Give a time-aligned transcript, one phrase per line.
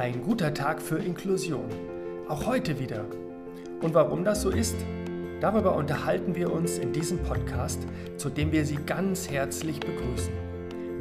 [0.00, 1.68] Ein guter Tag für Inklusion.
[2.26, 3.04] Auch heute wieder.
[3.82, 4.76] Und warum das so ist,
[5.42, 10.32] darüber unterhalten wir uns in diesem Podcast, zu dem wir Sie ganz herzlich begrüßen.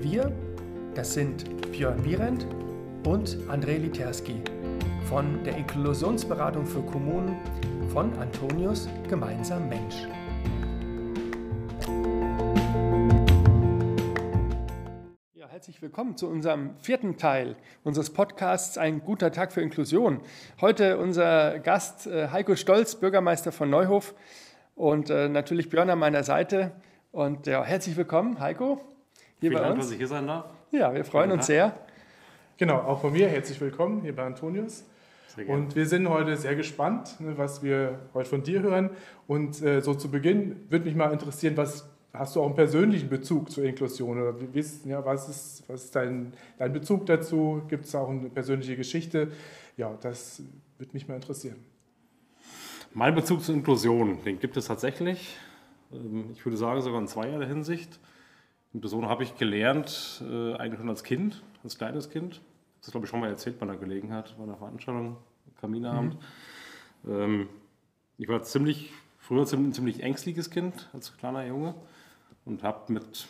[0.02, 0.34] Wir,
[0.96, 2.46] das sind Björn Wierendt
[3.08, 4.42] und André Literski
[5.06, 7.38] von der Inklusionsberatung für Kommunen
[7.94, 10.10] von Antonius Gemeinsam Mensch.
[15.80, 20.20] Herzlich willkommen zu unserem vierten Teil unseres Podcasts Ein guter Tag für Inklusion.
[20.60, 24.14] Heute unser Gast äh, Heiko Stolz, Bürgermeister von Neuhof
[24.76, 26.74] und äh, natürlich Björn an meiner Seite.
[27.14, 28.82] Und ja, herzlich willkommen, Heiko,
[29.40, 29.86] hier Vielen bei Dank, uns.
[29.86, 30.48] dass ich hier sein darf.
[30.72, 31.74] Ja, wir freuen uns sehr.
[32.58, 34.84] Genau, auch von mir herzlich willkommen hier bei Antonius.
[35.48, 38.90] Und wir sind heute sehr gespannt, ne, was wir heute von dir hören.
[39.28, 43.10] Und äh, so zu Beginn würde mich mal interessieren, was hast du auch einen persönlichen
[43.10, 44.22] Bezug zur Inklusion?
[44.22, 47.62] Oder wie, ja, was ist, was ist dein, dein Bezug dazu?
[47.68, 49.32] Gibt es auch eine persönliche Geschichte?
[49.78, 50.42] Ja, das
[50.78, 51.58] würde mich mal interessieren.
[52.94, 55.38] Mein Bezug zur Inklusion, den gibt es tatsächlich.
[55.92, 58.00] Ähm, ich würde sagen, sogar in zweierlei Hinsicht.
[58.74, 62.42] Inklusion habe ich gelernt, äh, eigentlich schon als Kind, als kleines Kind.
[62.82, 65.18] Das glaube ich schon mal erzählt bei einer Gelegenheit, bei einer Veranstaltung,
[65.60, 66.18] Kaminabend.
[67.04, 67.12] Mhm.
[67.12, 67.50] Ähm,
[68.18, 68.92] ich war ziemlich,
[69.30, 71.76] früher ein ziemlich ängstliches Kind als kleiner Junge
[72.46, 73.28] und habe mit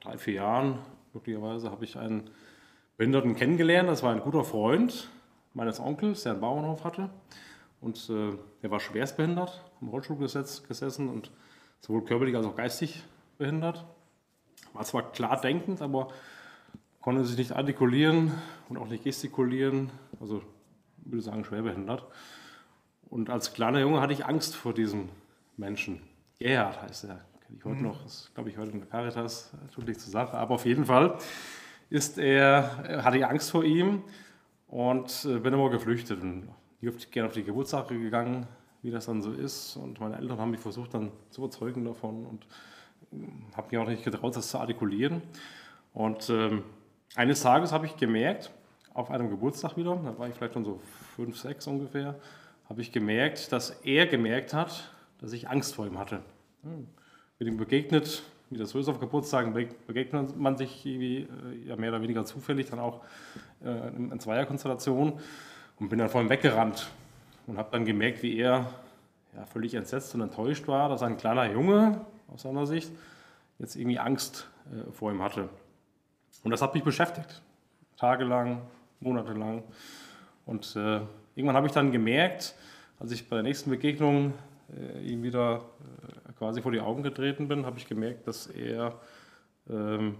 [0.00, 0.80] drei, vier Jahren,
[1.12, 2.30] glücklicherweise, habe ich einen
[2.96, 3.88] Behinderten kennengelernt.
[3.88, 5.08] Das war ein guter Freund
[5.52, 7.10] meines Onkels, der einen Bauernhof hatte.
[7.80, 11.30] Und äh, er war schwerstbehindert, im Rollstuhl gesessen und
[11.80, 13.04] sowohl körperlich als auch geistig
[13.38, 13.84] behindert.
[14.72, 16.08] War zwar klar denkend, aber
[17.00, 18.32] konnte sich nicht artikulieren
[18.68, 19.92] und auch nicht gestikulieren.
[20.20, 20.42] Also,
[21.04, 22.04] ich würde sagen, schwerbehindert.
[23.10, 25.08] Und als kleiner Junge hatte ich Angst vor diesem
[25.56, 26.00] Menschen.
[26.38, 27.88] Gerhard heißt er, kenne ich heute mhm.
[27.88, 30.84] noch, das glaube ich heute in der Caritas, tut nichts zur Sache, aber auf jeden
[30.84, 31.18] Fall
[31.90, 34.02] ist er, hatte ich Angst vor ihm
[34.66, 36.48] und äh, bin immer geflüchtet und
[36.80, 38.46] ich gerne auf die Geburtssache gegangen,
[38.82, 39.76] wie das dann so ist.
[39.76, 42.46] Und meine Eltern haben mich versucht dann zu überzeugen davon und
[43.12, 45.22] äh, habe mich auch nicht getraut, das zu artikulieren.
[45.92, 46.64] Und ähm,
[47.14, 48.50] eines Tages habe ich gemerkt,
[48.92, 50.80] auf einem Geburtstag wieder, da war ich vielleicht schon so
[51.16, 52.14] fünf, sechs ungefähr,
[52.68, 56.22] habe ich gemerkt, dass er gemerkt hat, dass ich Angst vor ihm hatte.
[56.62, 56.86] Hm
[57.38, 59.52] mit ihm begegnet, wie das so ist auf Geburtstagen,
[59.86, 63.02] begegnet man sich irgendwie, äh, ja, mehr oder weniger zufällig, dann auch
[63.64, 65.18] äh, in Zweierkonstellation
[65.78, 66.88] und bin dann vor ihm weggerannt
[67.46, 68.66] und habe dann gemerkt, wie er
[69.34, 72.00] ja, völlig entsetzt und enttäuscht war, dass ein kleiner Junge
[72.32, 72.92] aus seiner Sicht
[73.58, 75.48] jetzt irgendwie Angst äh, vor ihm hatte.
[76.44, 77.42] Und das hat mich beschäftigt,
[77.96, 78.62] tagelang,
[79.00, 79.64] monatelang.
[80.46, 81.00] Und äh,
[81.34, 82.54] irgendwann habe ich dann gemerkt,
[82.98, 84.34] als ich bei der nächsten Begegnung
[84.74, 85.62] äh, ihm wieder
[86.02, 88.94] äh, quasi vor die Augen getreten bin, habe ich gemerkt, dass er
[89.68, 90.16] ähm,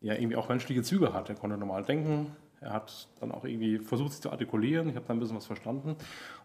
[0.00, 1.28] ja irgendwie auch menschliche Züge hat.
[1.28, 2.34] Er konnte normal denken.
[2.60, 4.88] Er hat dann auch irgendwie versucht, sich zu artikulieren.
[4.88, 5.96] Ich habe dann ein bisschen was verstanden.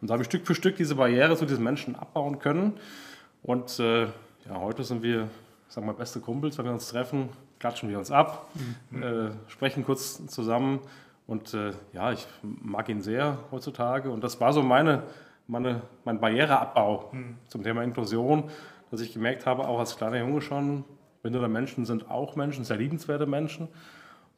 [0.02, 2.74] Und so habe ich Stück für Stück diese Barriere zu diesen Menschen abbauen können.
[3.44, 5.30] Und äh, ja, heute sind wir,
[5.68, 6.58] sagen wir mal, beste Kumpels.
[6.58, 7.30] Wenn wir uns treffen,
[7.60, 8.50] klatschen wir uns ab,
[8.90, 9.04] mhm.
[9.04, 10.80] äh, sprechen kurz zusammen.
[11.28, 14.10] Und äh, ja, ich mag ihn sehr heutzutage.
[14.10, 15.04] Und das war so meine
[15.48, 17.38] meine, mein Barriereabbau mhm.
[17.48, 18.50] zum Thema Inklusion,
[18.92, 20.84] dass ich gemerkt habe, auch als kleiner Junge schon,
[21.22, 23.68] behinderte Menschen sind auch Menschen, sehr liebenswerte Menschen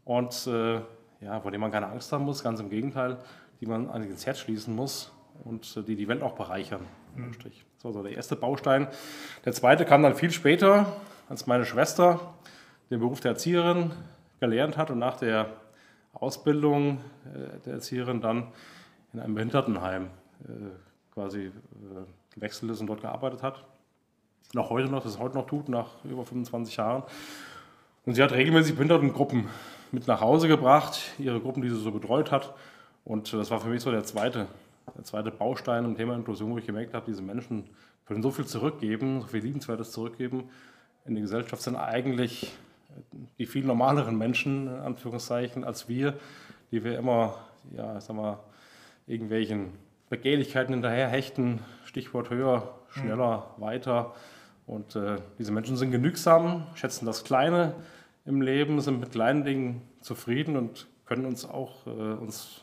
[0.05, 0.81] und äh,
[1.21, 3.17] ja, vor denen man keine Angst haben muss, ganz im Gegenteil,
[3.59, 5.11] die man an ins Herz schließen muss
[5.43, 6.81] und äh, die die Welt auch bereichern.
[7.15, 7.31] Mhm.
[7.75, 8.87] Das war so der erste Baustein.
[9.45, 10.93] Der zweite kam dann viel später,
[11.27, 12.19] als meine Schwester
[12.89, 13.91] den Beruf der Erzieherin
[14.39, 15.47] gelernt hat und nach der
[16.13, 18.47] Ausbildung äh, der Erzieherin dann
[19.13, 20.09] in einem Behindertenheim
[20.47, 20.51] äh,
[21.13, 21.51] quasi äh,
[22.33, 23.63] gewechselt ist und dort gearbeitet hat.
[24.53, 27.03] Noch heute noch, das heute noch tut, nach über 25 Jahren.
[28.05, 29.47] Und sie hat regelmäßig Behindertengruppen
[29.91, 32.53] mit nach Hause gebracht, ihre Gruppen, die sie so betreut hat.
[33.05, 34.47] Und das war für mich so der zweite,
[34.95, 37.69] der zweite Baustein im Thema Inklusion, wo ich gemerkt habe, diese Menschen
[38.07, 40.49] können so viel zurückgeben, so viel Liebenswertes zurückgeben.
[41.05, 42.51] In der Gesellschaft sind eigentlich
[43.37, 46.15] die viel normaleren Menschen, in Anführungszeichen, als wir,
[46.71, 47.37] die wir immer,
[47.71, 48.39] ja, sag mal,
[49.07, 49.71] irgendwelchen
[50.09, 53.61] Begehrlichkeiten hinterher hechten, Stichwort höher, schneller, mhm.
[53.61, 54.13] weiter.
[54.65, 57.73] Und äh, diese Menschen sind genügsam, schätzen das Kleine
[58.25, 62.61] im Leben, sind mit kleinen Dingen zufrieden und können uns auch, äh, uns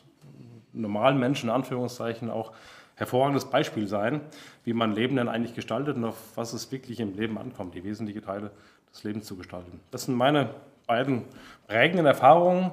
[0.71, 2.53] normalen Menschen in Anführungszeichen, auch
[2.97, 4.21] hervorragendes Beispiel sein,
[4.65, 7.83] wie man Leben denn eigentlich gestaltet und auf was es wirklich im Leben ankommt, die
[7.83, 8.51] wesentlichen Teile
[8.91, 9.79] des Lebens zu gestalten.
[9.91, 10.49] Das sind meine
[10.87, 11.23] beiden
[11.67, 12.71] prägenden Erfahrungen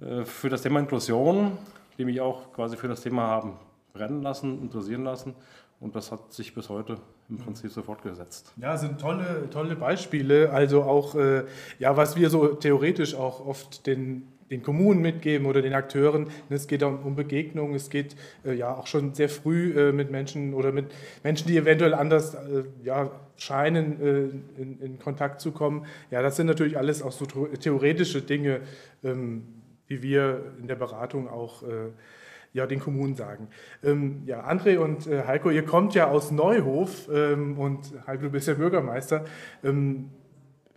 [0.00, 1.56] äh, für das Thema Inklusion,
[1.96, 3.56] die mich auch quasi für das Thema haben
[3.92, 5.34] brennen lassen, interessieren lassen
[5.80, 6.96] Und das hat sich bis heute
[7.28, 8.52] im Prinzip so fortgesetzt.
[8.56, 10.50] Ja, sind tolle, tolle Beispiele.
[10.50, 11.44] Also auch, äh,
[11.78, 16.28] ja, was wir so theoretisch auch oft den, den Kommunen mitgeben oder den Akteuren.
[16.50, 20.54] Es geht um, Begegnungen, es geht äh, ja auch schon sehr früh äh, mit Menschen
[20.54, 20.86] oder mit
[21.22, 25.86] Menschen, die eventuell anders äh, ja, scheinen, in, in, Kontakt zu kommen.
[26.12, 28.60] Ja, das sind natürlich alles auch so theoretische Dinge,
[29.02, 29.42] ähm,
[29.88, 31.64] wie wir in der Beratung auch
[32.54, 33.48] ja, den Kommunen sagen.
[33.82, 38.30] Ähm, ja, André und äh, Heiko, ihr kommt ja aus Neuhof ähm, und Heiko, du
[38.30, 39.24] bist ja Bürgermeister.
[39.64, 40.10] Ähm,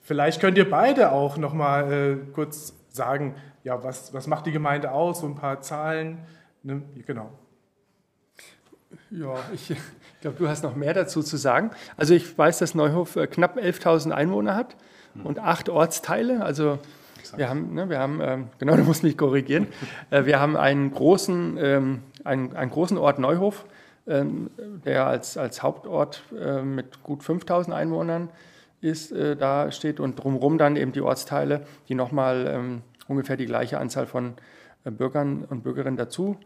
[0.02, 3.36] vielleicht könnt ihr beide auch noch mal äh, kurz sagen,
[3.68, 6.20] ja, was, was macht die Gemeinde aus, so ein paar Zahlen.
[6.64, 6.84] Ne?
[7.06, 7.30] Genau.
[9.12, 9.78] Ja, ich, ich
[10.22, 11.72] glaube, du hast noch mehr dazu zu sagen.
[11.98, 14.78] Also ich weiß, dass Neuhof äh, knapp 11.000 Einwohner hat
[15.22, 16.46] und acht Ortsteile.
[16.46, 16.80] Also
[17.36, 19.68] wir haben, ne, wir haben ähm, genau, du musst mich korrigieren.
[20.12, 23.66] äh, wir haben einen großen, ähm, einen, einen, großen Ort Neuhof,
[24.08, 24.50] ähm,
[24.86, 28.30] der als, als Hauptort äh, mit gut 5000 Einwohnern
[28.80, 34.06] ist, da steht und drumherum dann eben die Ortsteile, die nochmal ungefähr die gleiche Anzahl
[34.08, 34.34] von
[34.84, 36.38] äh, Bürgern und Bürgerinnen dazu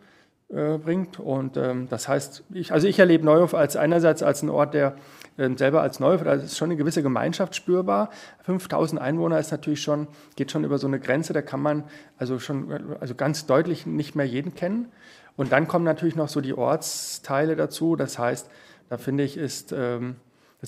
[0.49, 1.19] äh, bringt.
[1.19, 4.95] Und ähm, das heißt, ich, also ich erlebe Neuhof als einerseits als ein Ort, der
[5.37, 8.09] ähm, selber als Neuhof, da ist schon eine gewisse Gemeinschaft spürbar.
[8.43, 11.83] 5000 Einwohner ist natürlich schon, geht schon über so eine Grenze, da kann man
[12.17, 14.91] also schon also ganz deutlich nicht mehr jeden kennen.
[15.37, 17.95] Und dann kommen natürlich noch so die Ortsteile dazu.
[17.95, 18.49] Das heißt,
[18.89, 20.17] da finde ich, ist, ähm,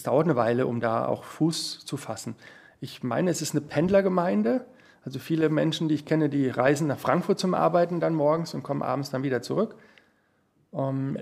[0.04, 2.36] dauert eine Weile, um da auch Fuß zu fassen.
[2.80, 4.66] Ich meine, es ist eine Pendlergemeinde.
[5.06, 8.64] Also viele Menschen, die ich kenne, die reisen nach Frankfurt zum Arbeiten dann morgens und
[8.64, 9.76] kommen abends dann wieder zurück.
[10.74, 11.18] Ähm,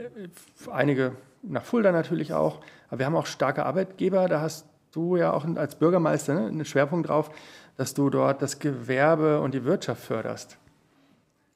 [0.72, 2.62] einige nach Fulda natürlich auch.
[2.90, 4.28] Aber wir haben auch starke Arbeitgeber.
[4.28, 7.32] Da hast du ja auch als Bürgermeister ne, einen Schwerpunkt drauf,
[7.78, 10.58] dass du dort das Gewerbe und die Wirtschaft förderst.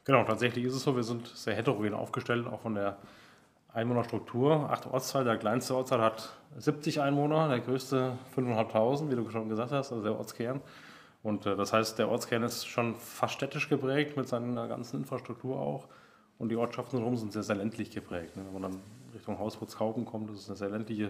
[0.05, 0.95] Genau, tatsächlich ist es so.
[0.95, 2.97] Wir sind sehr heterogen aufgestellt, auch von der
[3.73, 4.69] Einwohnerstruktur.
[4.69, 9.71] Acht Ortsteile, der kleinste Ortsteil hat 70 Einwohner, der größte 5.500, wie du schon gesagt
[9.71, 10.61] hast, also der Ortskern.
[11.25, 15.59] Und äh, das heißt, der Ortskern ist schon fast städtisch geprägt mit seiner ganzen Infrastruktur
[15.59, 15.87] auch.
[16.37, 18.37] Und die Ortschaften drumherum sind sehr, sehr ländlich geprägt.
[18.37, 18.43] Ne?
[18.45, 18.81] Wenn man dann
[19.11, 21.09] Richtung Hauswurzkaupen kommt, das ist eine sehr ländliche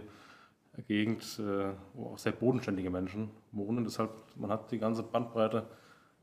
[0.88, 3.84] Gegend, äh, wo auch sehr bodenständige Menschen wohnen.
[3.84, 5.66] Deshalb, man hat die ganze Bandbreite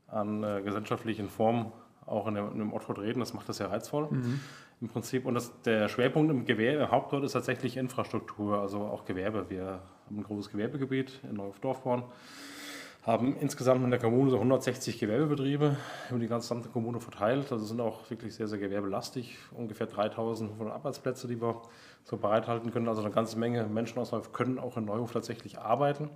[0.07, 1.71] an äh, gesellschaftlichen Formen
[2.07, 3.19] auch in dem, in dem Ort vertreten.
[3.19, 4.39] Das macht das sehr reizvoll mhm.
[4.81, 5.23] im Prinzip.
[5.23, 9.51] Und das, der Schwerpunkt im Gewerbe, im Hauptort ist tatsächlich Infrastruktur, also auch Gewerbe.
[9.51, 12.05] Wir haben ein großes Gewerbegebiet in Neuf-Dorfborn
[13.05, 15.75] haben insgesamt in der Kommune so 160 Gewerbebetriebe
[16.09, 17.51] über die gesamte Kommune verteilt.
[17.51, 19.37] Also sind auch wirklich sehr, sehr gewerbelastig.
[19.51, 21.61] Ungefähr 3500 Arbeitsplätze, die wir
[22.05, 22.87] so bereithalten können.
[22.87, 26.09] Also eine ganze Menge Menschen aus Neuhof können auch in Neuhof tatsächlich arbeiten.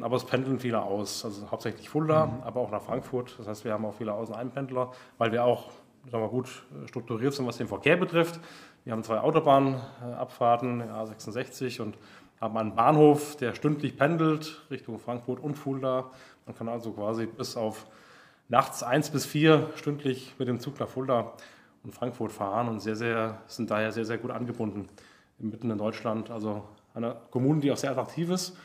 [0.00, 2.42] Aber es pendeln viele aus, also hauptsächlich Fulda, mhm.
[2.42, 3.36] aber auch nach Frankfurt.
[3.38, 5.70] Das heißt, wir haben auch viele Außeneinpendler, weil wir auch
[6.10, 6.48] sagen wir, gut
[6.86, 8.40] strukturiert sind, was den Verkehr betrifft.
[8.84, 11.98] Wir haben zwei Autobahnabfahrten, A66 und
[12.40, 16.10] haben einen Bahnhof, der stündlich pendelt Richtung Frankfurt und Fulda.
[16.44, 17.86] Man kann also quasi bis auf
[18.48, 21.32] nachts eins bis vier stündlich mit dem Zug nach Fulda
[21.82, 24.88] und Frankfurt fahren und sehr, sehr, sind daher sehr, sehr gut angebunden
[25.38, 26.30] mitten in Deutschland.
[26.30, 28.56] Also eine Kommune, die auch sehr attraktiv ist.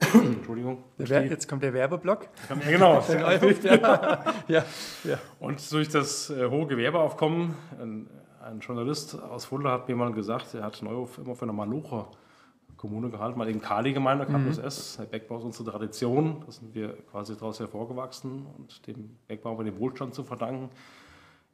[0.14, 0.84] Entschuldigung.
[0.98, 2.28] Jetzt kommt der Werbeblock.
[2.48, 3.04] Ja, genau.
[3.10, 4.24] ja.
[4.48, 4.64] ja.
[5.04, 5.18] Ja.
[5.38, 8.08] Und durch das äh, hohe Gewerbeaufkommen, ein,
[8.42, 12.08] ein, Journalist aus Fulda hat mir mal gesagt, er hat Neuhof immer für eine Malocher
[12.80, 14.64] Kommune gehalten, mal eben Kali-Gemeinde, Campus mhm.
[14.64, 14.96] S.
[14.98, 19.66] Der Bergbau ist unsere Tradition, da sind wir quasi daraus hervorgewachsen und dem Bergbau mit
[19.66, 20.70] dem Wohlstand zu verdanken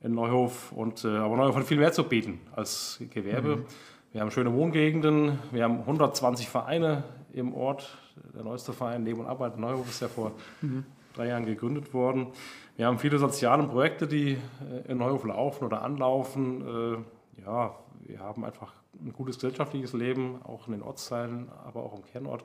[0.00, 0.70] in Neuhof.
[0.70, 3.56] Und, äh, aber Neuhof hat viel mehr zu bieten als Gewerbe.
[3.56, 3.64] Mhm.
[4.12, 7.02] Wir haben schöne Wohngegenden, wir haben 120 Vereine
[7.32, 7.98] im Ort.
[8.32, 10.30] Der neueste Verein Leben und Arbeit in Neuhof ist ja vor
[10.62, 10.84] mhm.
[11.16, 12.28] drei Jahren gegründet worden.
[12.76, 17.04] Wir haben viele soziale Projekte, die äh, in Neuhof laufen oder anlaufen.
[17.36, 17.74] Äh, ja,
[18.08, 22.44] wir haben einfach ein gutes gesellschaftliches Leben, auch in den Ortsteilen, aber auch im Kernort.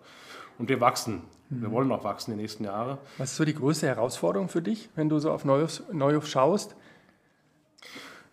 [0.58, 1.24] Und wir wachsen.
[1.50, 1.62] Mhm.
[1.62, 2.98] Wir wollen auch wachsen die nächsten Jahre.
[3.18, 6.76] Was ist so die größte Herausforderung für dich, wenn du so auf Neuhof, Neuhof schaust?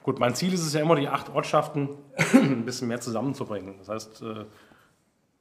[0.02, 1.90] Gut, mein Ziel ist es ja immer, die acht Ortschaften
[2.32, 3.76] ein bisschen mehr zusammenzubringen.
[3.78, 4.44] Das heißt, äh,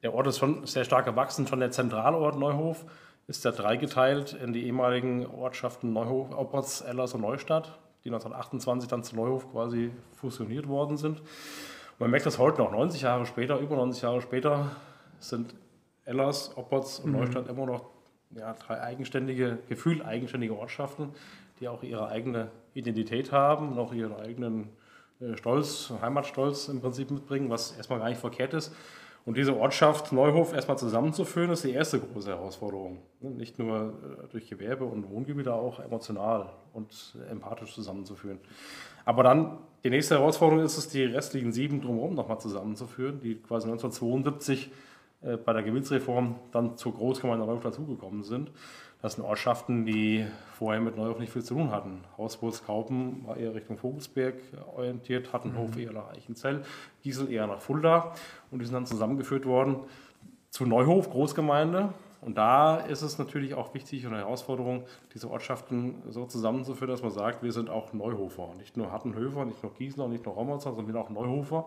[0.02, 1.46] der Ort ist schon sehr stark gewachsen.
[1.46, 2.84] Schon der Zentralort Neuhof
[3.26, 9.02] ist ja dreigeteilt in die ehemaligen Ortschaften Neuhof, Oppertz, Ellers und Neustadt, die 1928 dann
[9.02, 11.22] zu Neuhof quasi fusioniert worden sind
[11.98, 14.70] man merkt das heute noch, 90 Jahre später, über 90 Jahre später,
[15.18, 15.54] sind
[16.04, 17.18] Ellers, Oppertz und mhm.
[17.18, 17.90] Neustadt immer noch
[18.30, 21.10] ja, drei eigenständige, gefühlt eigenständige Ortschaften,
[21.60, 24.68] die auch ihre eigene Identität haben und auch ihren eigenen
[25.20, 28.74] äh, Stolz, Heimatstolz im Prinzip mitbringen, was erstmal gar nicht verkehrt ist.
[29.24, 33.02] Und diese Ortschaft Neuhof erstmal zusammenzuführen, ist die erste große Herausforderung.
[33.20, 33.92] Nicht nur
[34.24, 38.38] äh, durch Gewerbe und Wohngebiete, auch emotional und empathisch zusammenzuführen.
[39.08, 43.66] Aber dann die nächste Herausforderung ist es, die restlichen sieben drumherum nochmal zusammenzuführen, die quasi
[43.66, 44.70] 1972
[45.22, 48.50] äh, bei der Gebietsreform dann zur Großgemeinde Neuhof dazugekommen sind.
[49.00, 50.26] Das sind Ortschaften, die
[50.58, 52.04] vorher mit Neuhof nicht viel zu tun hatten.
[52.18, 54.34] Hausburgskaupen war eher Richtung Vogelsberg
[54.76, 55.80] orientiert, Hattenhof mhm.
[55.80, 56.60] eher nach Eichenzell,
[57.02, 58.12] Giesel eher nach Fulda
[58.50, 59.76] und die sind dann zusammengeführt worden
[60.50, 61.94] zu Neuhof, Großgemeinde.
[62.20, 64.84] Und da ist es natürlich auch wichtig und eine Herausforderung,
[65.14, 68.54] diese Ortschaften so zusammenzuführen, dass man sagt, wir sind auch Neuhofer.
[68.58, 71.66] Nicht nur Hattenhöfer, nicht nur Gießler, nicht nur Rommerzer, sondern wir sind auch Neuhofer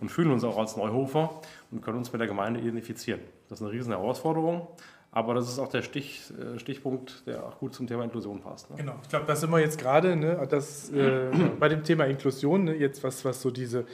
[0.00, 3.20] und fühlen uns auch als Neuhofer und können uns mit der Gemeinde identifizieren.
[3.48, 4.68] Das ist eine riesen Herausforderung.
[5.12, 8.70] Aber das ist auch der Stich, äh, Stichpunkt, der auch gut zum Thema Inklusion passt.
[8.70, 8.76] Ne?
[8.76, 12.76] Genau, ich glaube, da sind wir jetzt gerade ne, äh, bei dem Thema Inklusion, ne,
[12.76, 13.86] jetzt was, was so diese,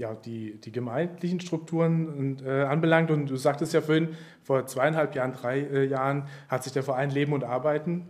[0.00, 3.10] ja, die, die gemeindlichen Strukturen äh, anbelangt.
[3.10, 4.08] Und du sagtest ja vorhin,
[4.42, 8.08] vor zweieinhalb Jahren, drei äh, Jahren hat sich der Verein Leben und Arbeiten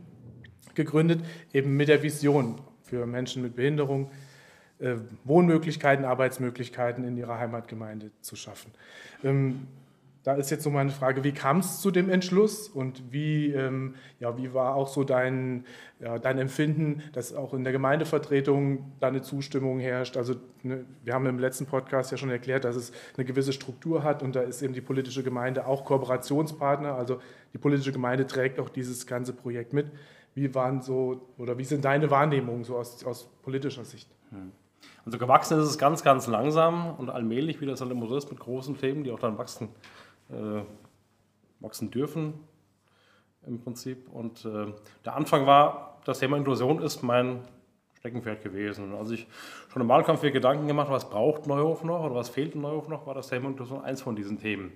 [0.75, 1.20] gegründet,
[1.52, 4.09] eben mit der Vision für Menschen mit Behinderung,
[4.78, 4.94] äh,
[5.25, 8.70] Wohnmöglichkeiten, Arbeitsmöglichkeiten in ihrer Heimatgemeinde zu schaffen.
[9.25, 9.66] Ähm,
[10.22, 13.94] da ist jetzt so meine Frage, wie kam es zu dem Entschluss und wie, ähm,
[14.18, 15.64] ja, wie war auch so dein,
[15.98, 20.18] ja, dein Empfinden, dass auch in der Gemeindevertretung da eine Zustimmung herrscht?
[20.18, 24.02] Also ne, wir haben im letzten Podcast ja schon erklärt, dass es eine gewisse Struktur
[24.02, 26.94] hat und da ist eben die politische Gemeinde auch Kooperationspartner.
[26.94, 27.20] Also
[27.54, 29.90] die politische Gemeinde trägt auch dieses ganze Projekt mit.
[30.34, 34.10] Wie waren so oder wie sind deine Wahrnehmungen so aus, aus politischer Sicht?
[34.30, 34.52] Hm.
[35.06, 38.30] Also gewachsen ist es ganz, ganz langsam und allmählich, wie das halt immer so ist,
[38.30, 39.70] mit großen Themen, die auch dann wachsen
[40.32, 40.62] äh,
[41.60, 42.34] wachsen dürfen
[43.46, 44.08] im Prinzip.
[44.10, 44.66] Und äh,
[45.04, 47.40] der Anfang war, das Thema Inklusion ist mein
[47.99, 48.94] Steckenpferd gewesen.
[48.94, 49.26] als ich
[49.70, 52.88] schon im Wahlkampf mir Gedanken gemacht was braucht Neuhof noch oder was fehlt in Neuhof
[52.88, 54.72] noch, war das Thema Inklusion eins von diesen Themen,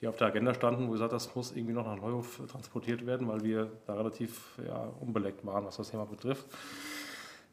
[0.00, 3.28] die auf der Agenda standen, wo gesagt das muss irgendwie noch nach Neuhof transportiert werden,
[3.28, 6.46] weil wir da relativ ja, unbeleckt waren, was das Thema betrifft.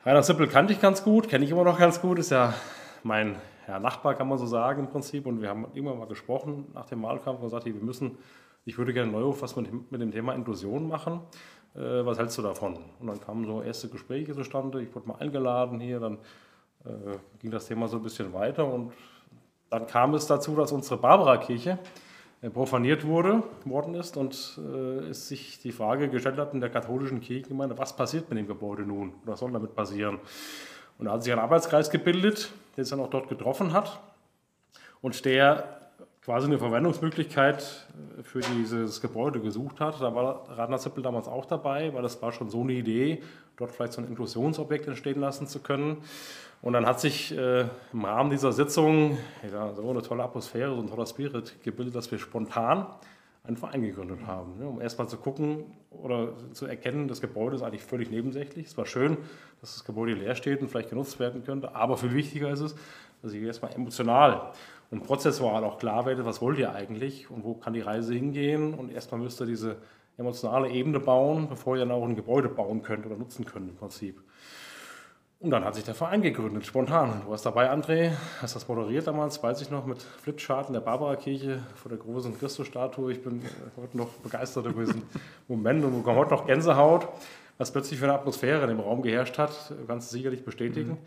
[0.03, 2.55] Rainer Sippel kannte ich ganz gut, kenne ich immer noch ganz gut, ist ja
[3.03, 3.35] mein
[3.67, 5.25] ja, Nachbar, kann man so sagen im Prinzip.
[5.25, 8.17] Und wir haben irgendwann mal gesprochen nach dem Wahlkampf und gesagt, wir müssen,
[8.65, 11.21] ich würde gerne Neuhof was mit, mit dem Thema Inklusion machen.
[11.75, 12.77] Äh, was hältst du davon?
[12.99, 14.81] Und dann kamen so erste Gespräche zustande.
[14.81, 16.17] Ich wurde mal eingeladen hier, dann
[16.85, 18.65] äh, ging das Thema so ein bisschen weiter.
[18.65, 18.93] Und
[19.69, 21.79] dann kam es dazu, dass unsere Barbara-Kirche
[22.41, 26.69] äh, profaniert wurde, worden ist und äh, es sich die Frage gestellt hat in der
[26.69, 29.13] katholischen Kirchengemeinde, was passiert mit dem Gebäude nun?
[29.23, 30.19] Was soll damit passieren?
[30.99, 33.99] Und da hat sich ein Arbeitskreis gebildet, der sich dann auch dort getroffen hat
[35.01, 35.83] und der
[36.23, 37.87] quasi eine Verwendungsmöglichkeit
[38.19, 40.01] äh, für dieses Gebäude gesucht hat.
[40.01, 43.21] Da war Radner Zippel damals auch dabei, weil das war schon so eine Idee,
[43.57, 45.97] dort vielleicht so ein Inklusionsobjekt entstehen lassen zu können.
[46.61, 49.17] Und dann hat sich äh, im Rahmen dieser Sitzung
[49.51, 52.87] ja, so eine tolle Atmosphäre, so ein toller Spirit gebildet, dass wir spontan
[53.43, 55.65] einen Verein gegründet haben, ne, um erstmal zu gucken
[56.01, 58.67] oder zu erkennen, das Gebäude ist eigentlich völlig nebensächlich.
[58.67, 59.17] Es war schön,
[59.61, 62.75] dass das Gebäude leer steht und vielleicht genutzt werden könnte, aber viel wichtiger ist es,
[63.21, 64.51] dass ich erstmal emotional
[64.91, 68.73] und prozessual auch klar werde, was wollt ihr eigentlich und wo kann die Reise hingehen
[68.73, 69.77] und erstmal müsst ihr diese
[70.17, 73.75] emotionale Ebene bauen, bevor ihr dann auch ein Gebäude bauen könnt oder nutzen könnt im
[73.75, 74.21] Prinzip.
[75.43, 77.21] Und dann hat sich der Verein gegründet, spontan.
[77.25, 80.79] Du warst dabei, André, hast das moderiert damals, weiß ich noch, mit Flipchart in der
[80.79, 83.11] Barbara-Kirche vor der großen Christusstatue.
[83.11, 83.41] Ich bin
[83.75, 85.03] heute noch begeistert über diesen
[85.49, 87.09] Moment und bekomme heute noch Gänsehaut,
[87.57, 90.91] was plötzlich für eine Atmosphäre in dem Raum geherrscht hat, kannst du sicherlich bestätigen.
[90.91, 90.97] Mhm.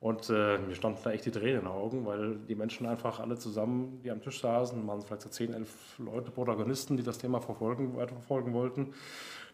[0.00, 3.18] Und äh, mir standen da echt die Tränen in den Augen, weil die Menschen einfach
[3.18, 5.68] alle zusammen, die am Tisch saßen, waren vielleicht so 10, 11
[6.00, 8.92] Leute, Protagonisten, die das Thema verfolgen, weiterverfolgen wollten,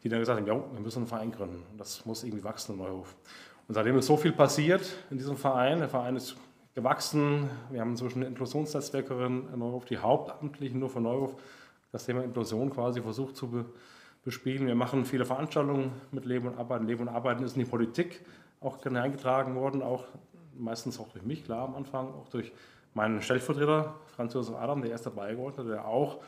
[0.02, 1.62] die dann gesagt haben, ja, wir müssen einen Verein gründen.
[1.78, 3.14] Das muss irgendwie wachsen in Neuhof.
[3.68, 5.78] Und seitdem ist so viel passiert in diesem Verein.
[5.78, 6.36] Der Verein ist
[6.74, 7.48] gewachsen.
[7.70, 11.34] Wir haben inzwischen eine Inklusionsnetzwerkerin in Neuhof, die hauptamtlichen nur von Neuhof
[11.92, 13.64] das Thema Inklusion quasi versucht zu be
[14.24, 14.68] bespielen.
[14.68, 16.86] Wir machen viele Veranstaltungen mit Leben und Arbeiten.
[16.86, 18.24] Leben und Arbeiten ist in die Politik
[18.60, 20.04] auch hineingetragen worden, auch
[20.56, 22.52] meistens auch durch mich, klar am Anfang, auch durch
[22.94, 26.18] meinen Stellvertreter, Franz Josef Adam, der erst dabei geworden der auch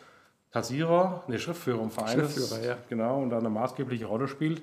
[0.51, 2.77] Kassierer, der Schriftführer im Verein ist, ja.
[2.89, 4.63] genau, und da eine maßgebliche Rolle spielt.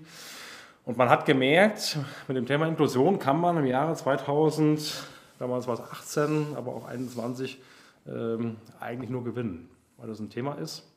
[0.84, 1.98] Und man hat gemerkt,
[2.28, 5.04] mit dem Thema Inklusion kann man im Jahre 2000,
[5.38, 7.62] damals war es 18, aber auch 21,
[8.08, 10.92] ähm, eigentlich nur gewinnen, weil das ein Thema ist,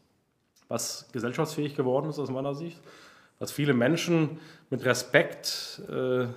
[0.69, 2.81] was gesellschaftsfähig geworden ist aus meiner Sicht,
[3.38, 4.38] was viele Menschen
[4.71, 6.29] mit Respekt äh,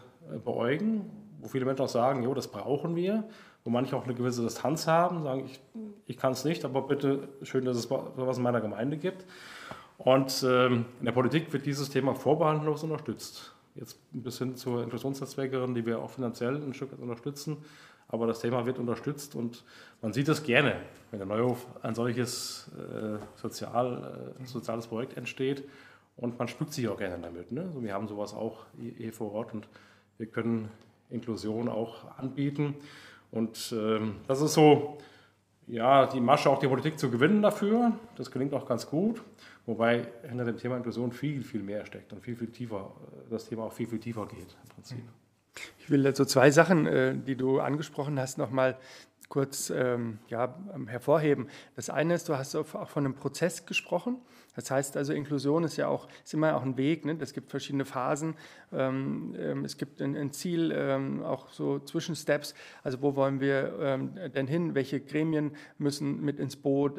[0.44, 3.24] beäugen, wo viele Menschen auch sagen, jo, das brauchen wir,
[3.64, 5.62] wo manche auch eine gewisse Distanz haben, sagen, ich,
[6.06, 9.26] ich kann es nicht, aber bitte schön, dass es was in meiner Gemeinde gibt.
[10.08, 13.54] Und ähm, in der Politik wird dieses Thema vorbehaltlos unterstützt.
[13.76, 17.58] Jetzt bis hin zur Inklusionsnetzwerkerin, die wir auch finanziell ein Stück unterstützen.
[18.08, 19.66] aber das Thema wird unterstützt und
[20.02, 20.78] man sieht es gerne,
[21.12, 25.68] wenn der Neuhof ein solches äh, sozial, äh, soziales Projekt entsteht
[26.16, 27.52] und man spückt sich auch gerne damit.
[27.52, 27.64] Ne?
[27.64, 29.68] Also wir haben sowas auch hier vor Ort und
[30.20, 30.70] wir können
[31.10, 32.76] Inklusion auch anbieten
[33.30, 35.00] und ähm, das ist so,
[35.68, 37.92] ja, die Masche auch die Politik zu gewinnen dafür.
[38.16, 39.22] Das gelingt auch ganz gut.
[39.68, 42.90] Wobei hinter dem Thema Inklusion viel, viel mehr steckt und viel, viel tiefer,
[43.30, 45.04] das Thema auch viel, viel tiefer geht im Prinzip.
[45.80, 48.78] Ich will so zwei Sachen, äh, die du angesprochen hast, nochmal
[49.28, 51.50] kurz ähm, ja, ähm, hervorheben.
[51.76, 54.22] Das eine ist, du hast auch von einem Prozess gesprochen.
[54.56, 57.04] Das heißt also, Inklusion ist ja auch, ist immer auch ein Weg.
[57.04, 57.18] Ne?
[57.20, 58.36] Es gibt verschiedene Phasen.
[58.72, 62.56] Ähm, ähm, es gibt ein, ein Ziel, ähm, auch so Zwischensteps.
[62.84, 64.76] Also wo wollen wir ähm, denn hin?
[64.76, 66.98] Welche Gremien müssen mit ins Boot?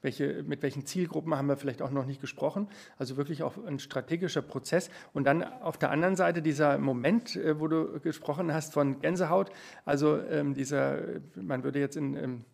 [0.00, 2.68] Ähm, welche, mit welchen Zielgruppen haben wir vielleicht auch noch nicht gesprochen?
[2.98, 4.90] Also wirklich auch ein strategischer Prozess.
[5.12, 9.50] Und dann auf der anderen Seite dieser Moment, äh, wo du gesprochen hast von Gänsehaut.
[9.84, 11.00] Also ähm, dieser,
[11.34, 12.44] man würde jetzt in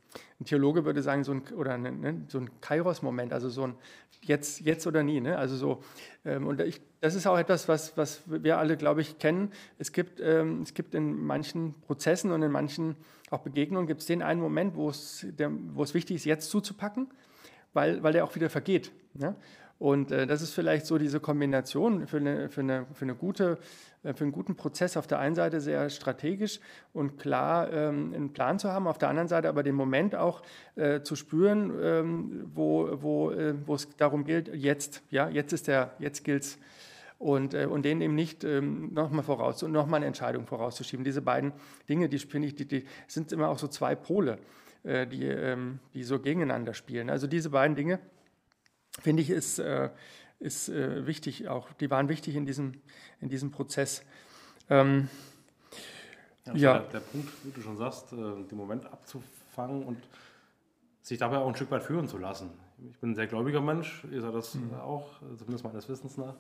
[0.41, 3.75] ein Theologe würde sagen, so ein, oder ne, so ein Kairos-Moment, also so ein
[4.23, 5.21] jetzt, jetzt oder nie.
[5.21, 5.37] Ne?
[5.37, 5.83] Also so,
[6.25, 9.53] ähm, und ich, das ist auch etwas, was, was wir alle, glaube ich, kennen.
[9.79, 12.97] Es gibt, ähm, es gibt in manchen Prozessen und in manchen
[13.31, 15.25] auch Begegnungen, gibt es den einen Moment, wo es
[15.95, 17.09] wichtig ist, jetzt zuzupacken,
[17.77, 18.91] weil, weil der auch wieder vergeht.
[19.15, 19.37] Ne?
[19.79, 23.59] Und äh, das ist vielleicht so diese Kombination für, eine, für, eine, für, eine gute,
[24.03, 26.61] äh, für einen guten Prozess auf der einen Seite sehr strategisch
[26.95, 30.43] und klar ähm, einen Plan zu haben, auf der anderen Seite aber den Moment auch
[30.77, 35.69] äh, zu spüren, ähm, wo, wo, äh, wo es darum gilt, jetzt, ja, jetzt ist
[35.69, 36.59] der, jetzt gilt's
[37.19, 41.05] und, äh, und denen eben nicht ähm, nochmal voraus nochmal eine Entscheidung vorauszuschieben.
[41.05, 41.53] Diese beiden
[41.89, 44.39] Dinge, die finde ich, die, die sind immer auch so zwei Pole,
[44.87, 47.11] die, ähm, die so gegeneinander spielen.
[47.11, 47.99] Also diese beiden Dinge
[49.01, 49.91] finde ich, ist, äh,
[50.39, 51.73] ist äh, wichtig auch.
[51.75, 52.81] Die waren wichtig in diesem,
[53.21, 54.05] in diesem Prozess.
[54.71, 55.09] Ähm,
[56.45, 56.79] ja, ja.
[56.79, 59.99] Der, der, Punkt, wie du schon sagst, äh, den Moment abzufangen und
[61.03, 62.51] sich dabei auch ein Stück weit führen zu lassen.
[62.91, 64.75] Ich bin ein sehr gläubiger Mensch, ihr seid das mhm.
[64.75, 66.35] auch, zumindest meines Wissens nach.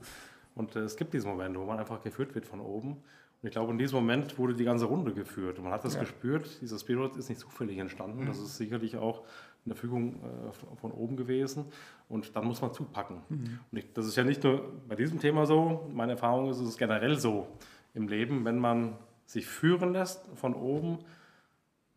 [0.55, 3.03] Und äh, es gibt diese Momente, wo man einfach geführt wird von oben.
[3.43, 5.59] Und ich glaube, in diesem Moment wurde die ganze Runde geführt.
[5.59, 6.01] Und man hat das ja.
[6.01, 8.23] gespürt, dieser Spirit ist nicht zufällig entstanden.
[8.23, 8.27] Mhm.
[8.27, 9.23] Das ist sicherlich auch
[9.65, 11.67] in der Fügung äh, von oben gewesen.
[12.09, 13.23] Und dann muss man zupacken.
[13.29, 13.59] Mhm.
[13.71, 15.91] Und ich, das ist ja nicht nur bei diesem Thema so.
[15.93, 17.49] Meine Erfahrung ist, es ist generell so
[17.95, 20.99] im Leben, wenn man sich führen lässt von oben,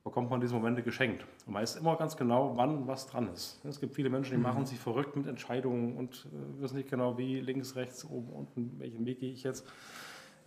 [0.03, 1.25] bekommt man diese Momente geschenkt.
[1.45, 3.63] Und man weiß immer ganz genau, wann was dran ist.
[3.63, 4.43] Es gibt viele Menschen, die mhm.
[4.43, 8.79] machen sich verrückt mit Entscheidungen und äh, wissen nicht genau, wie links, rechts, oben, unten,
[8.79, 9.67] welchen Weg gehe ich jetzt.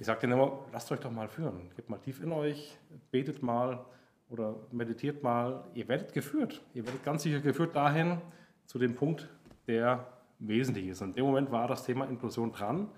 [0.02, 1.70] Ich sage denen immer, lasst euch doch mal führen.
[1.76, 2.76] Gebt mal tief in euch,
[3.12, 3.84] betet mal
[4.30, 5.62] oder meditiert mal.
[5.74, 6.60] Ihr werdet geführt.
[6.74, 8.20] Ihr werdet ganz sicher geführt dahin,
[8.66, 9.28] zu dem Punkt,
[9.68, 10.04] der
[10.40, 11.02] wesentlich ist.
[11.02, 12.88] Und in dem Moment war das Thema Inklusion dran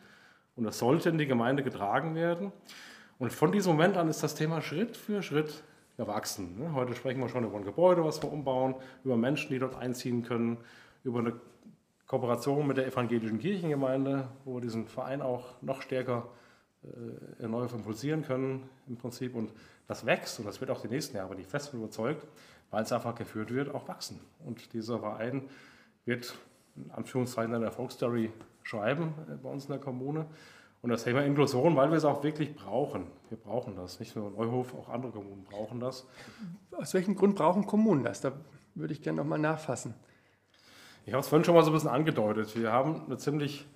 [0.56, 2.52] und das sollte in die Gemeinde getragen werden.
[3.18, 5.62] Und von diesem Moment an ist das Thema Schritt für Schritt
[5.98, 6.58] erwachsen.
[6.58, 6.72] Ne?
[6.72, 10.22] Heute sprechen wir schon über ein Gebäude, was wir umbauen, über Menschen, die dort einziehen
[10.22, 10.56] können,
[11.02, 11.34] über eine
[12.06, 16.28] Kooperation mit der evangelischen Kirchengemeinde, wo wir diesen Verein auch noch stärker
[17.40, 19.34] äh, neu impulsieren können im Prinzip.
[19.34, 19.52] Und
[19.86, 22.26] das wächst und das wird auch die nächsten Jahre, bin ich fest überzeugt,
[22.70, 24.20] weil es einfach geführt wird, auch wachsen.
[24.44, 25.48] Und dieser Verein
[26.04, 26.34] wird
[26.76, 30.26] in Anführungszeichen eine Erfolgsstory schreiben äh, bei uns in der Kommune.
[30.82, 33.06] Und das Thema Inklusion, weil wir es auch wirklich brauchen.
[33.30, 34.00] Wir brauchen das.
[34.00, 36.06] Nicht nur Neuhof, auch andere Kommunen brauchen das.
[36.72, 38.20] Aus welchem Grund brauchen Kommunen das?
[38.20, 38.32] Da
[38.74, 39.94] würde ich gerne nochmal nachfassen.
[41.06, 42.54] Ich habe es vorhin schon mal so ein bisschen angedeutet.
[42.54, 43.66] Wir haben eine ziemlich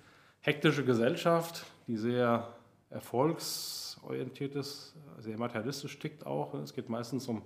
[0.41, 2.47] hektische Gesellschaft, die sehr
[2.89, 6.53] erfolgsorientiert ist, sehr materialistisch tickt auch.
[6.55, 7.41] Es geht meistens um,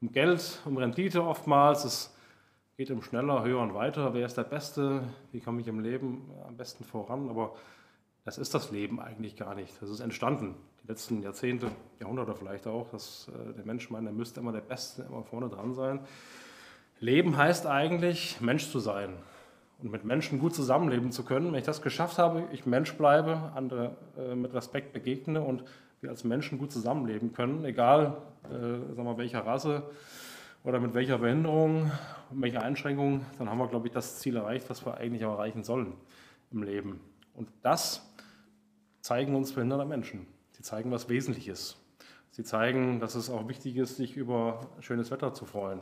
[0.00, 1.84] um Geld, um Rendite oftmals.
[1.84, 2.16] Es
[2.76, 4.14] geht um schneller, höher und weiter.
[4.14, 5.02] Wer ist der Beste?
[5.30, 7.28] Wie komme ich im Leben am besten voran?
[7.28, 7.54] Aber
[8.24, 9.80] das ist das Leben eigentlich gar nicht.
[9.80, 14.12] Das ist entstanden, die letzten Jahrzehnte, Jahrhunderte vielleicht auch, dass äh, der Mensch meint, er
[14.12, 16.00] müsste immer der Beste, immer vorne dran sein.
[16.98, 19.16] Leben heißt eigentlich, Mensch zu sein
[19.82, 21.48] und mit Menschen gut zusammenleben zu können.
[21.48, 25.64] Wenn ich das geschafft habe, ich Mensch bleibe, andere äh, mit Respekt begegne und
[26.00, 29.82] wir als Menschen gut zusammenleben können, egal äh, sagen wir, welcher Rasse
[30.64, 31.90] oder mit welcher Behinderung,
[32.30, 35.94] welcher Einschränkung, dann haben wir, glaube ich, das Ziel erreicht, was wir eigentlich erreichen sollen
[36.52, 37.00] im Leben.
[37.34, 38.08] Und das
[39.00, 40.26] zeigen uns behinderte Menschen.
[40.52, 41.76] Sie zeigen was Wesentliches.
[42.30, 45.80] Sie zeigen, dass es auch wichtig ist, sich über schönes Wetter zu freuen.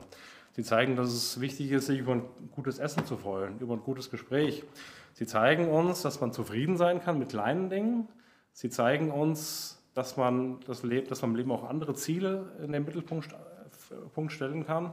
[0.61, 3.83] Sie zeigen, dass es wichtig ist, sich über ein gutes Essen zu freuen, über ein
[3.83, 4.63] gutes Gespräch.
[5.15, 8.09] Sie zeigen uns, dass man zufrieden sein kann mit kleinen Dingen.
[8.53, 12.73] Sie zeigen uns, dass man, das Leben, dass man im Leben auch andere Ziele in
[12.73, 13.35] den Mittelpunkt
[14.13, 14.93] Punkt stellen kann.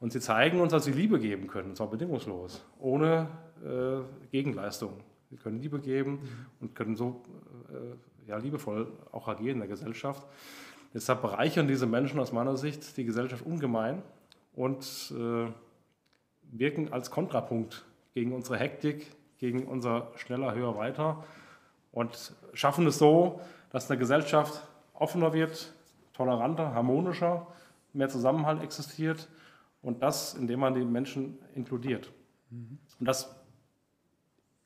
[0.00, 3.28] Und sie zeigen uns, dass sie Liebe geben können, und zwar bedingungslos, ohne
[3.64, 4.00] äh,
[4.32, 4.94] Gegenleistung.
[5.30, 6.18] Wir können Liebe geben
[6.60, 7.22] und können so
[7.70, 10.26] äh, ja, liebevoll auch agieren in der Gesellschaft.
[10.94, 14.02] Deshalb bereichern diese Menschen aus meiner Sicht die Gesellschaft ungemein
[14.56, 15.52] und äh,
[16.50, 21.24] wirken als Kontrapunkt gegen unsere Hektik, gegen unser schneller, höher, weiter
[21.92, 23.40] und schaffen es so,
[23.70, 25.72] dass eine Gesellschaft offener wird,
[26.14, 27.46] toleranter, harmonischer,
[27.92, 29.28] mehr Zusammenhalt existiert
[29.82, 32.10] und das, indem man die Menschen inkludiert.
[32.50, 32.78] Mhm.
[32.98, 33.34] Und das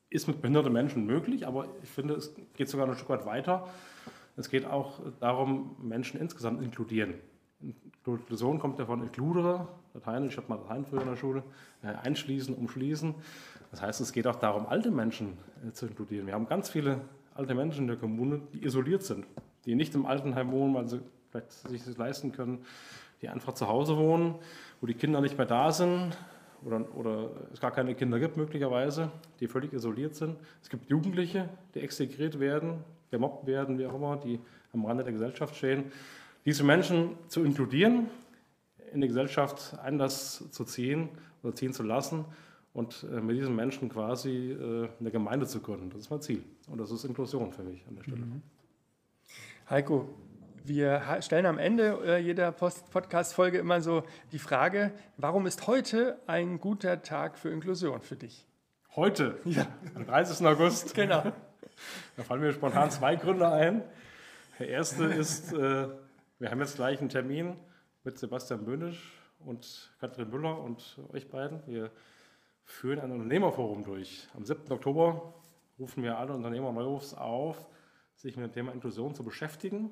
[0.09, 3.67] ist mit behinderten Menschen möglich, aber ich finde, es geht sogar ein Stück weit weiter.
[4.35, 7.15] Es geht auch darum, Menschen insgesamt inkludieren.
[8.05, 11.43] Inklusion kommt ja von includere, Latein, ich habe mal Latein früher in der Schule,
[11.83, 13.13] äh, einschließen, umschließen.
[13.71, 16.27] Das heißt, es geht auch darum, alte Menschen äh, zu inkludieren.
[16.27, 17.01] Wir haben ganz viele
[17.35, 19.25] alte Menschen in der Kommune, die isoliert sind,
[19.65, 22.65] die nicht im Altenheim wohnen, weil sie vielleicht sich das leisten können,
[23.21, 24.35] die einfach zu Hause wohnen,
[24.79, 26.17] wo die Kinder nicht mehr da sind
[26.63, 30.37] oder, oder es gar keine Kinder gibt möglicherweise, die völlig isoliert sind.
[30.61, 34.39] Es gibt Jugendliche, die extegriert werden, gemobbt werden, wie auch immer, die
[34.73, 35.91] am Rande der Gesellschaft stehen.
[36.45, 38.07] Diese Menschen zu inkludieren,
[38.93, 41.09] in die Gesellschaft Einlass zu ziehen
[41.43, 42.25] oder ziehen zu lassen
[42.73, 45.89] und äh, mit diesen Menschen quasi äh, eine Gemeinde zu gründen.
[45.89, 46.43] Das ist mein Ziel.
[46.67, 48.21] Und das ist Inklusion für mich an der Stelle.
[48.21, 48.41] Mhm.
[49.69, 50.09] Heiko,
[50.63, 56.59] wir stellen am Ende äh, jeder Podcast-Folge immer so die Frage, warum ist heute ein
[56.59, 58.45] guter Tag für Inklusion für dich?
[58.95, 59.39] Heute?
[59.45, 59.67] Ja.
[59.95, 60.45] Am 30.
[60.45, 60.93] August?
[60.95, 61.31] genau.
[62.15, 63.81] Da fallen mir spontan zwei Gründe ein.
[64.59, 65.97] Der erste ist, wir
[66.43, 67.55] haben jetzt gleich einen Termin
[68.03, 69.13] mit Sebastian Böhnisch
[69.45, 71.61] und Katrin Müller und euch beiden.
[71.67, 71.91] Wir
[72.63, 74.27] führen ein Unternehmerforum durch.
[74.35, 74.71] Am 7.
[74.71, 75.33] Oktober
[75.79, 77.67] rufen wir alle Unternehmer Neuhofs auf,
[78.15, 79.91] sich mit dem Thema Inklusion zu beschäftigen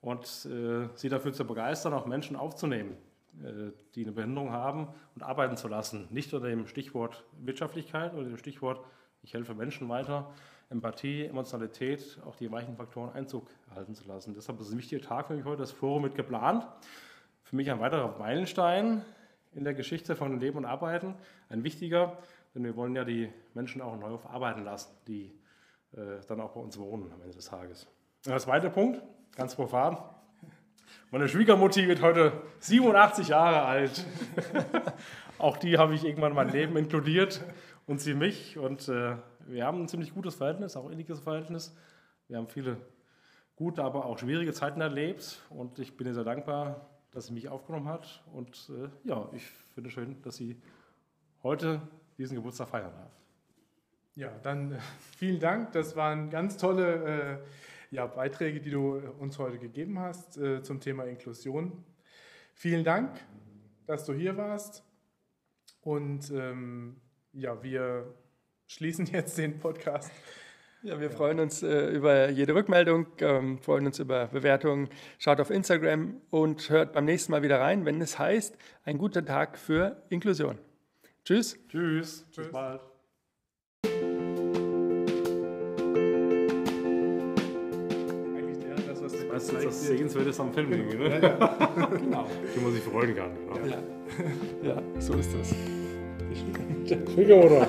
[0.00, 2.96] und äh, sie dafür zu begeistern, auch Menschen aufzunehmen,
[3.42, 6.08] äh, die eine Behinderung haben und arbeiten zu lassen.
[6.10, 8.84] Nicht unter dem Stichwort Wirtschaftlichkeit oder dem Stichwort,
[9.22, 10.32] ich helfe Menschen weiter,
[10.70, 14.32] Empathie, Emotionalität, auch die weichen Faktoren Einzug erhalten zu lassen.
[14.34, 16.66] Deshalb ist es ein wichtiger Tag für mich heute, das Forum mit geplant.
[17.54, 19.04] Für mich ein weiterer Meilenstein
[19.54, 21.14] in der Geschichte von Leben und Arbeiten,
[21.48, 22.18] ein wichtiger,
[22.52, 25.38] denn wir wollen ja die Menschen auch neu auf arbeiten lassen, die
[25.92, 27.86] äh, dann auch bei uns wohnen am Ende des Tages.
[28.26, 29.00] Und der zweite Punkt,
[29.36, 29.98] ganz profan.
[31.12, 34.04] Meine Schwiegermutti wird heute 87 Jahre alt.
[35.38, 37.40] Auch die habe ich irgendwann in mein Leben inkludiert
[37.86, 38.58] und sie mich.
[38.58, 39.14] Und äh,
[39.46, 41.72] wir haben ein ziemlich gutes Verhältnis, auch inniges Verhältnis.
[42.26, 42.78] Wir haben viele
[43.54, 45.40] gute, aber auch schwierige Zeiten erlebt.
[45.50, 48.22] Und ich bin ihr sehr dankbar, dass sie mich aufgenommen hat.
[48.32, 50.60] Und äh, ja, ich finde schön, dass sie
[51.42, 51.80] heute
[52.18, 53.12] diesen Geburtstag feiern darf.
[54.14, 54.78] Ja, dann äh,
[55.16, 55.72] vielen Dank.
[55.72, 57.40] Das waren ganz tolle.
[57.40, 57.48] Äh,
[57.94, 61.84] ja, Beiträge, die du uns heute gegeben hast äh, zum Thema Inklusion.
[62.52, 63.24] Vielen Dank,
[63.86, 64.84] dass du hier warst.
[65.80, 67.00] Und ähm,
[67.32, 68.12] ja, wir
[68.66, 70.10] schließen jetzt den Podcast.
[70.84, 71.16] Ja, wir ja.
[71.16, 74.90] freuen uns äh, über jede Rückmeldung, ähm, freuen uns über Bewertungen.
[75.18, 79.24] Schaut auf Instagram und hört beim nächsten Mal wieder rein, wenn es heißt, ein guter
[79.24, 80.58] Tag für Inklusion.
[81.24, 81.58] Tschüss.
[81.70, 82.26] Tschüss.
[82.30, 82.36] Tschüss.
[82.36, 82.82] Bis bald.
[89.32, 91.08] Das ist das Sehenswertes am Film, genau.
[91.08, 91.08] ne?
[91.08, 91.86] Ja, ja.
[91.86, 92.26] genau.
[92.54, 93.30] Wie man sich freuen kann.
[93.54, 93.66] Genau.
[94.62, 94.74] Ja.
[94.74, 95.54] ja, so ist das.
[97.14, 97.66] Schwiegermutter.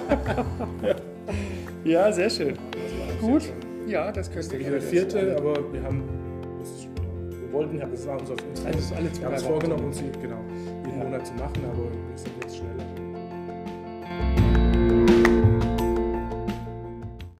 [1.86, 2.58] ja, sehr schön.
[3.26, 3.54] Gut.
[3.88, 4.68] Ja, das könnte ich.
[4.68, 6.04] Der vierte, aber wir haben.
[6.60, 6.88] Das,
[7.40, 8.66] wir wollten, ja, das war uns auf uns.
[8.66, 8.76] Alle
[9.18, 10.40] wir haben es vorgenommen, uns genau,
[10.86, 12.75] jeden Monat zu machen, aber wir sind jetzt schneller.